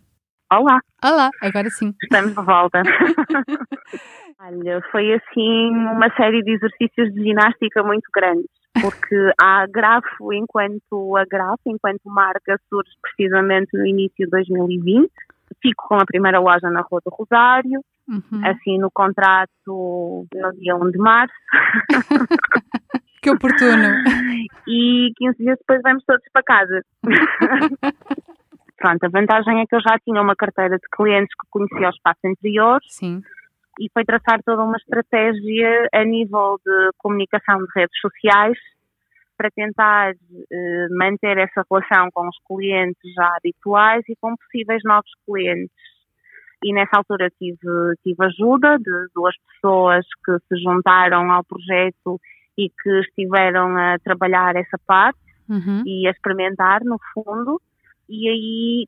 [0.52, 0.80] Olá!
[1.02, 1.94] Olá, agora sim.
[2.04, 2.82] Estamos de volta.
[4.38, 8.50] Olha, foi assim uma série de exercícios de ginástica muito grandes
[8.82, 15.10] porque a Grafo, enquanto a Grafo, enquanto marca, surge precisamente no início de 2020.
[15.62, 18.46] Fico com a primeira loja na Rua do Rosário, uhum.
[18.46, 21.34] assim no contrato no dia 1 de março.
[23.22, 24.04] que oportuno!
[24.68, 26.82] E 15 dias depois vamos todos para casa.
[28.78, 31.92] Pronto, a vantagem é que eu já tinha uma carteira de clientes que conhecia o
[31.92, 32.80] espaço anterior.
[32.88, 33.22] Sim
[33.80, 38.58] e foi traçar toda uma estratégia a nível de comunicação de redes sociais
[39.36, 45.10] para tentar eh, manter essa relação com os clientes já habituais e com possíveis novos
[45.26, 45.74] clientes.
[46.64, 47.58] E nessa altura tive,
[48.04, 52.20] tive ajuda de duas pessoas que se juntaram ao projeto
[52.58, 55.84] e que estiveram a trabalhar essa parte uhum.
[55.86, 57.62] e a experimentar, no fundo.
[58.08, 58.88] E aí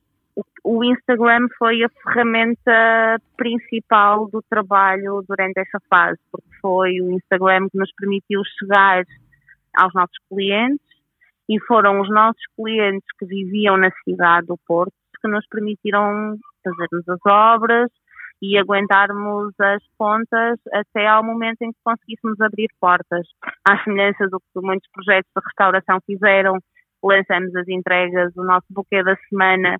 [0.64, 7.70] o Instagram foi a ferramenta principal do trabalho durante essa fase, porque foi o Instagram
[7.70, 9.04] que nos permitiu chegar
[9.78, 10.86] aos nossos clientes
[11.50, 17.08] e foram os nossos clientes que viviam na cidade do Porto que nos permitiram fazermos
[17.08, 17.91] as obras
[18.41, 23.25] e aguentarmos as pontas até ao momento em que conseguíssemos abrir portas.
[23.67, 26.58] À semelhança do que muitos projetos de restauração fizeram,
[27.04, 29.78] lançamos as entregas do nosso buquê da semana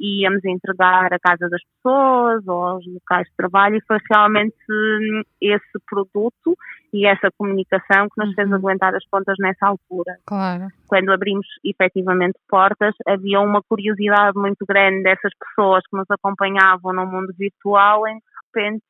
[0.00, 5.22] íamos entregar à casa das pessoas ou aos locais de trabalho e foi realmente hum,
[5.40, 6.56] esse produto
[6.92, 8.56] e essa comunicação que nos fez uhum.
[8.56, 10.18] aguentar as pontas nessa altura.
[10.26, 10.68] Claro.
[10.88, 17.06] Quando abrimos efetivamente portas, havia uma curiosidade muito grande dessas pessoas que nos acompanhavam no
[17.06, 18.84] mundo virtual em de repente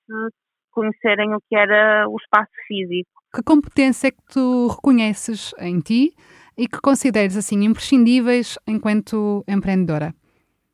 [0.70, 3.10] conhecerem o que era o espaço físico.
[3.34, 6.14] Que competência é que tu reconheces em ti
[6.56, 10.14] e que consideres assim imprescindíveis enquanto empreendedora?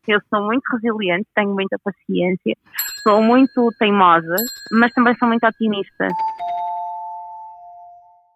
[0.08, 2.54] Eu sou muito resiliente, tenho muita paciência,
[3.02, 4.36] sou muito teimosa,
[4.72, 6.06] mas também sou muito otimista.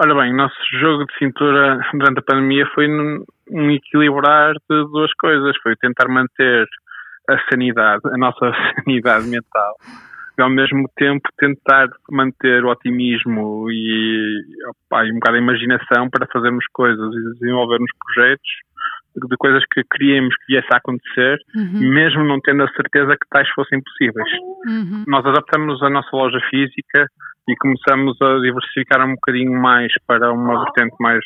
[0.03, 5.13] Ora bem, o nosso jogo de cintura durante a pandemia foi um equilibrar de duas
[5.15, 5.55] coisas.
[5.63, 6.67] Foi tentar manter
[7.29, 8.51] a sanidade, a nossa
[8.83, 9.77] sanidade mental,
[10.39, 16.09] e ao mesmo tempo tentar manter o otimismo e, opa, e um bocado a imaginação
[16.11, 18.51] para fazermos coisas e desenvolvermos projetos
[19.17, 21.91] de coisas que queríamos que viesse a acontecer, uhum.
[21.91, 24.29] mesmo não tendo a certeza que tais fossem possíveis.
[24.67, 25.05] Uhum.
[25.07, 27.07] Nós adaptamos a nossa loja física
[27.49, 31.25] e começamos a diversificar um bocadinho mais para uma vertente mais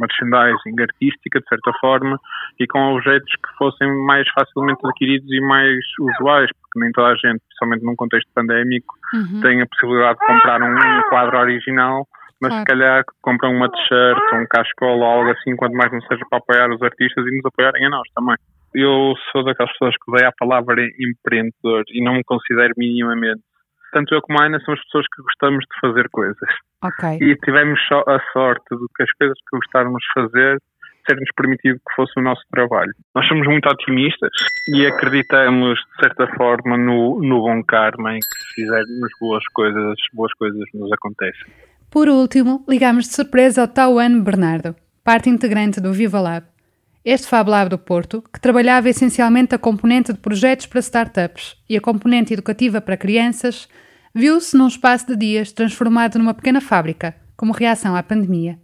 [0.00, 2.18] merchandising artística, de certa forma,
[2.60, 7.16] e com objetos que fossem mais facilmente adquiridos e mais usuais, porque nem toda a
[7.16, 9.40] gente, principalmente num contexto pandémico, uhum.
[9.40, 12.06] tem a possibilidade de comprar um, um quadro original
[12.44, 12.60] mas claro.
[12.60, 16.38] se calhar compram uma t-shirt um cascol ou algo assim, quanto mais não seja para
[16.38, 18.36] apoiar os artistas e nos apoiarem a nós também.
[18.74, 23.40] Eu sou daquelas pessoas que odeia a palavra empreendedor e não me considero minimamente.
[23.92, 26.50] Tanto eu como a Ana somos pessoas que gostamos de fazer coisas.
[26.84, 27.18] Okay.
[27.22, 30.58] E tivemos a sorte de que as coisas que gostávamos de fazer
[31.06, 32.92] ser-nos permitido que fosse o nosso trabalho.
[33.14, 34.30] Nós somos muito otimistas
[34.68, 39.94] e acreditamos, de certa forma, no, no bom karma em que se fizermos boas coisas,
[40.12, 41.52] boas coisas nos acontecem.
[41.94, 46.44] Por último, ligamos de surpresa ao Tauan Bernardo, parte integrante do Viva Lab.
[47.04, 51.76] Este Fab Lab do Porto, que trabalhava essencialmente a componente de projetos para startups e
[51.76, 53.68] a componente educativa para crianças,
[54.12, 58.58] viu-se num espaço de dias transformado numa pequena fábrica, como reação à pandemia.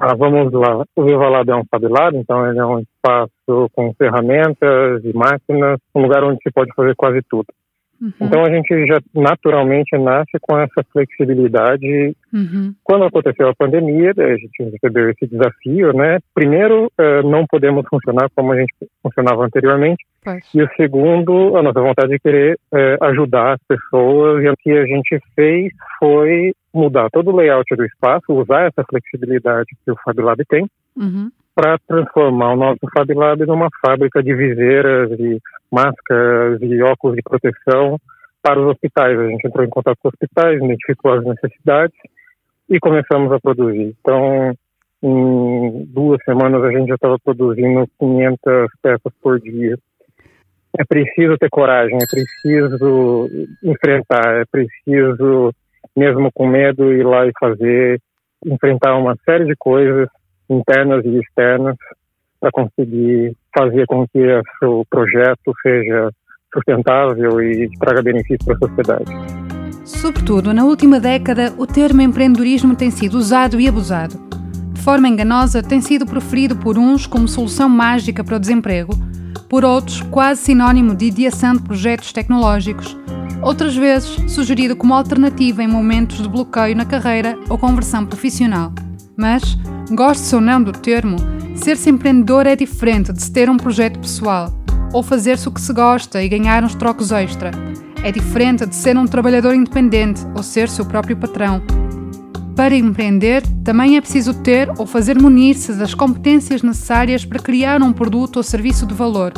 [0.00, 0.84] Ah, vamos lá.
[0.94, 5.12] O Viva Lab é um Fab Lab, então ele é um espaço com ferramentas e
[5.12, 7.48] máquinas, um lugar onde se pode fazer quase tudo.
[8.00, 8.12] Uhum.
[8.20, 12.14] Então a gente já naturalmente nasce com essa flexibilidade.
[12.32, 12.74] Uhum.
[12.84, 16.18] Quando aconteceu a pandemia, a gente recebeu esse desafio, né?
[16.34, 20.04] Primeiro, eh, não podemos funcionar como a gente funcionava anteriormente.
[20.24, 20.44] Pois.
[20.54, 24.44] E o segundo, a nossa vontade de querer eh, ajudar as pessoas.
[24.44, 28.84] E o que a gente fez foi mudar todo o layout do espaço, usar essa
[28.88, 30.66] flexibilidade que o FabLab tem.
[30.96, 35.40] Uhum para transformar o nosso Fab Lab numa fábrica de viseiras e
[35.72, 37.98] máscaras e óculos de proteção
[38.40, 39.18] para os hospitais.
[39.18, 41.98] A gente entrou em contato com os hospitais, identificou as necessidades
[42.70, 43.92] e começamos a produzir.
[44.00, 44.54] Então,
[45.02, 49.76] em duas semanas a gente já estava produzindo 500 peças por dia.
[50.78, 53.28] É preciso ter coragem, é preciso
[53.64, 55.52] enfrentar, é preciso,
[55.96, 58.00] mesmo com medo, ir lá e fazer,
[58.46, 60.08] enfrentar uma série de coisas
[60.48, 61.76] internas e externas
[62.40, 64.20] para conseguir fazer com que
[64.62, 66.10] o projeto seja
[66.52, 69.38] sustentável e traga benefício para a sociedade.
[69.84, 74.16] Sobretudo, na última década, o termo empreendedorismo tem sido usado e abusado.
[74.72, 78.92] De forma enganosa, tem sido proferido por uns como solução mágica para o desemprego,
[79.48, 82.96] por outros, quase sinónimo de ideação de projetos tecnológicos,
[83.42, 88.72] outras vezes, sugerido como alternativa em momentos de bloqueio na carreira ou conversão profissional.
[89.16, 89.58] Mas,
[89.90, 91.16] goste-se ou não do termo,
[91.54, 94.52] ser-se empreendedor é diferente de se ter um projeto pessoal
[94.92, 97.50] ou fazer-se o que se gosta e ganhar uns trocos extra.
[98.02, 101.62] É diferente de ser um trabalhador independente ou ser seu próprio patrão.
[102.54, 107.92] Para empreender, também é preciso ter ou fazer munir-se das competências necessárias para criar um
[107.92, 109.32] produto ou serviço de valor,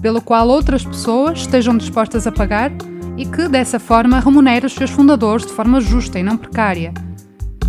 [0.00, 2.72] pelo qual outras pessoas estejam dispostas a pagar
[3.16, 6.92] e que, dessa forma, remunere os seus fundadores de forma justa e não precária.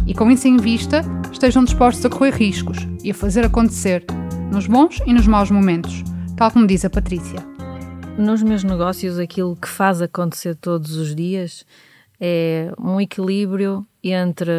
[0.08, 1.02] E com isso em vista,
[1.32, 4.06] estejam dispostos a correr riscos e a fazer acontecer,
[4.52, 6.04] nos bons e nos maus momentos,
[6.38, 7.40] tal como diz a Patrícia.
[8.18, 11.66] Nos meus negócios, aquilo que faz acontecer todos os dias
[12.20, 14.52] é um equilíbrio entre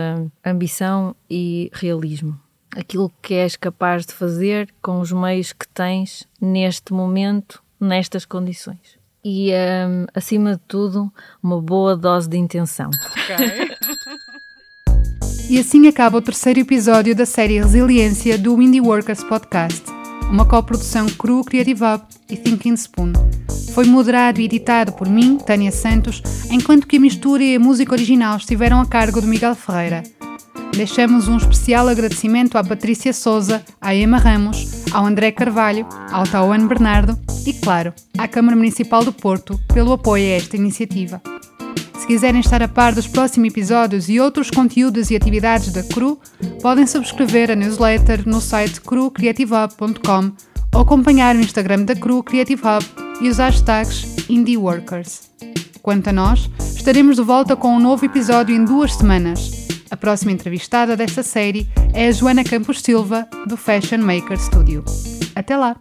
[0.45, 2.39] ambição e realismo.
[2.77, 8.99] Aquilo que és capaz de fazer com os meios que tens neste momento, nestas condições.
[9.25, 11.11] E, um, acima de tudo,
[11.43, 12.91] uma boa dose de intenção.
[12.91, 13.96] Okay.
[15.49, 19.83] E assim acaba o terceiro episódio da série Resiliência do Indie Workers Podcast,
[20.31, 23.13] uma coprodução Cru Creative Hub e Thinking Spoon.
[23.73, 27.93] Foi moderado e editado por mim, Tânia Santos, enquanto que a mistura e a música
[27.93, 30.03] original estiveram a cargo de Miguel Ferreira.
[30.77, 36.67] Deixamos um especial agradecimento à Patrícia Souza, à Emma Ramos, ao André Carvalho, ao Tauan
[36.67, 41.23] Bernardo e, claro, à Câmara Municipal do Porto pelo apoio a esta iniciativa.
[42.07, 46.21] Se quiserem estar a par dos próximos episódios e outros conteúdos e atividades da CRU,
[46.63, 50.31] podem subscrever a newsletter no site crucreativehub.com
[50.73, 52.87] ou acompanhar o Instagram da CRU Creative Hub
[53.21, 55.33] e os hashtags IndieWorkers.
[55.83, 59.67] Quanto a nós, estaremos de volta com um novo episódio em duas semanas.
[59.91, 64.85] A próxima entrevistada desta série é a Joana Campos Silva, do Fashion Maker Studio.
[65.35, 65.75] Até lá!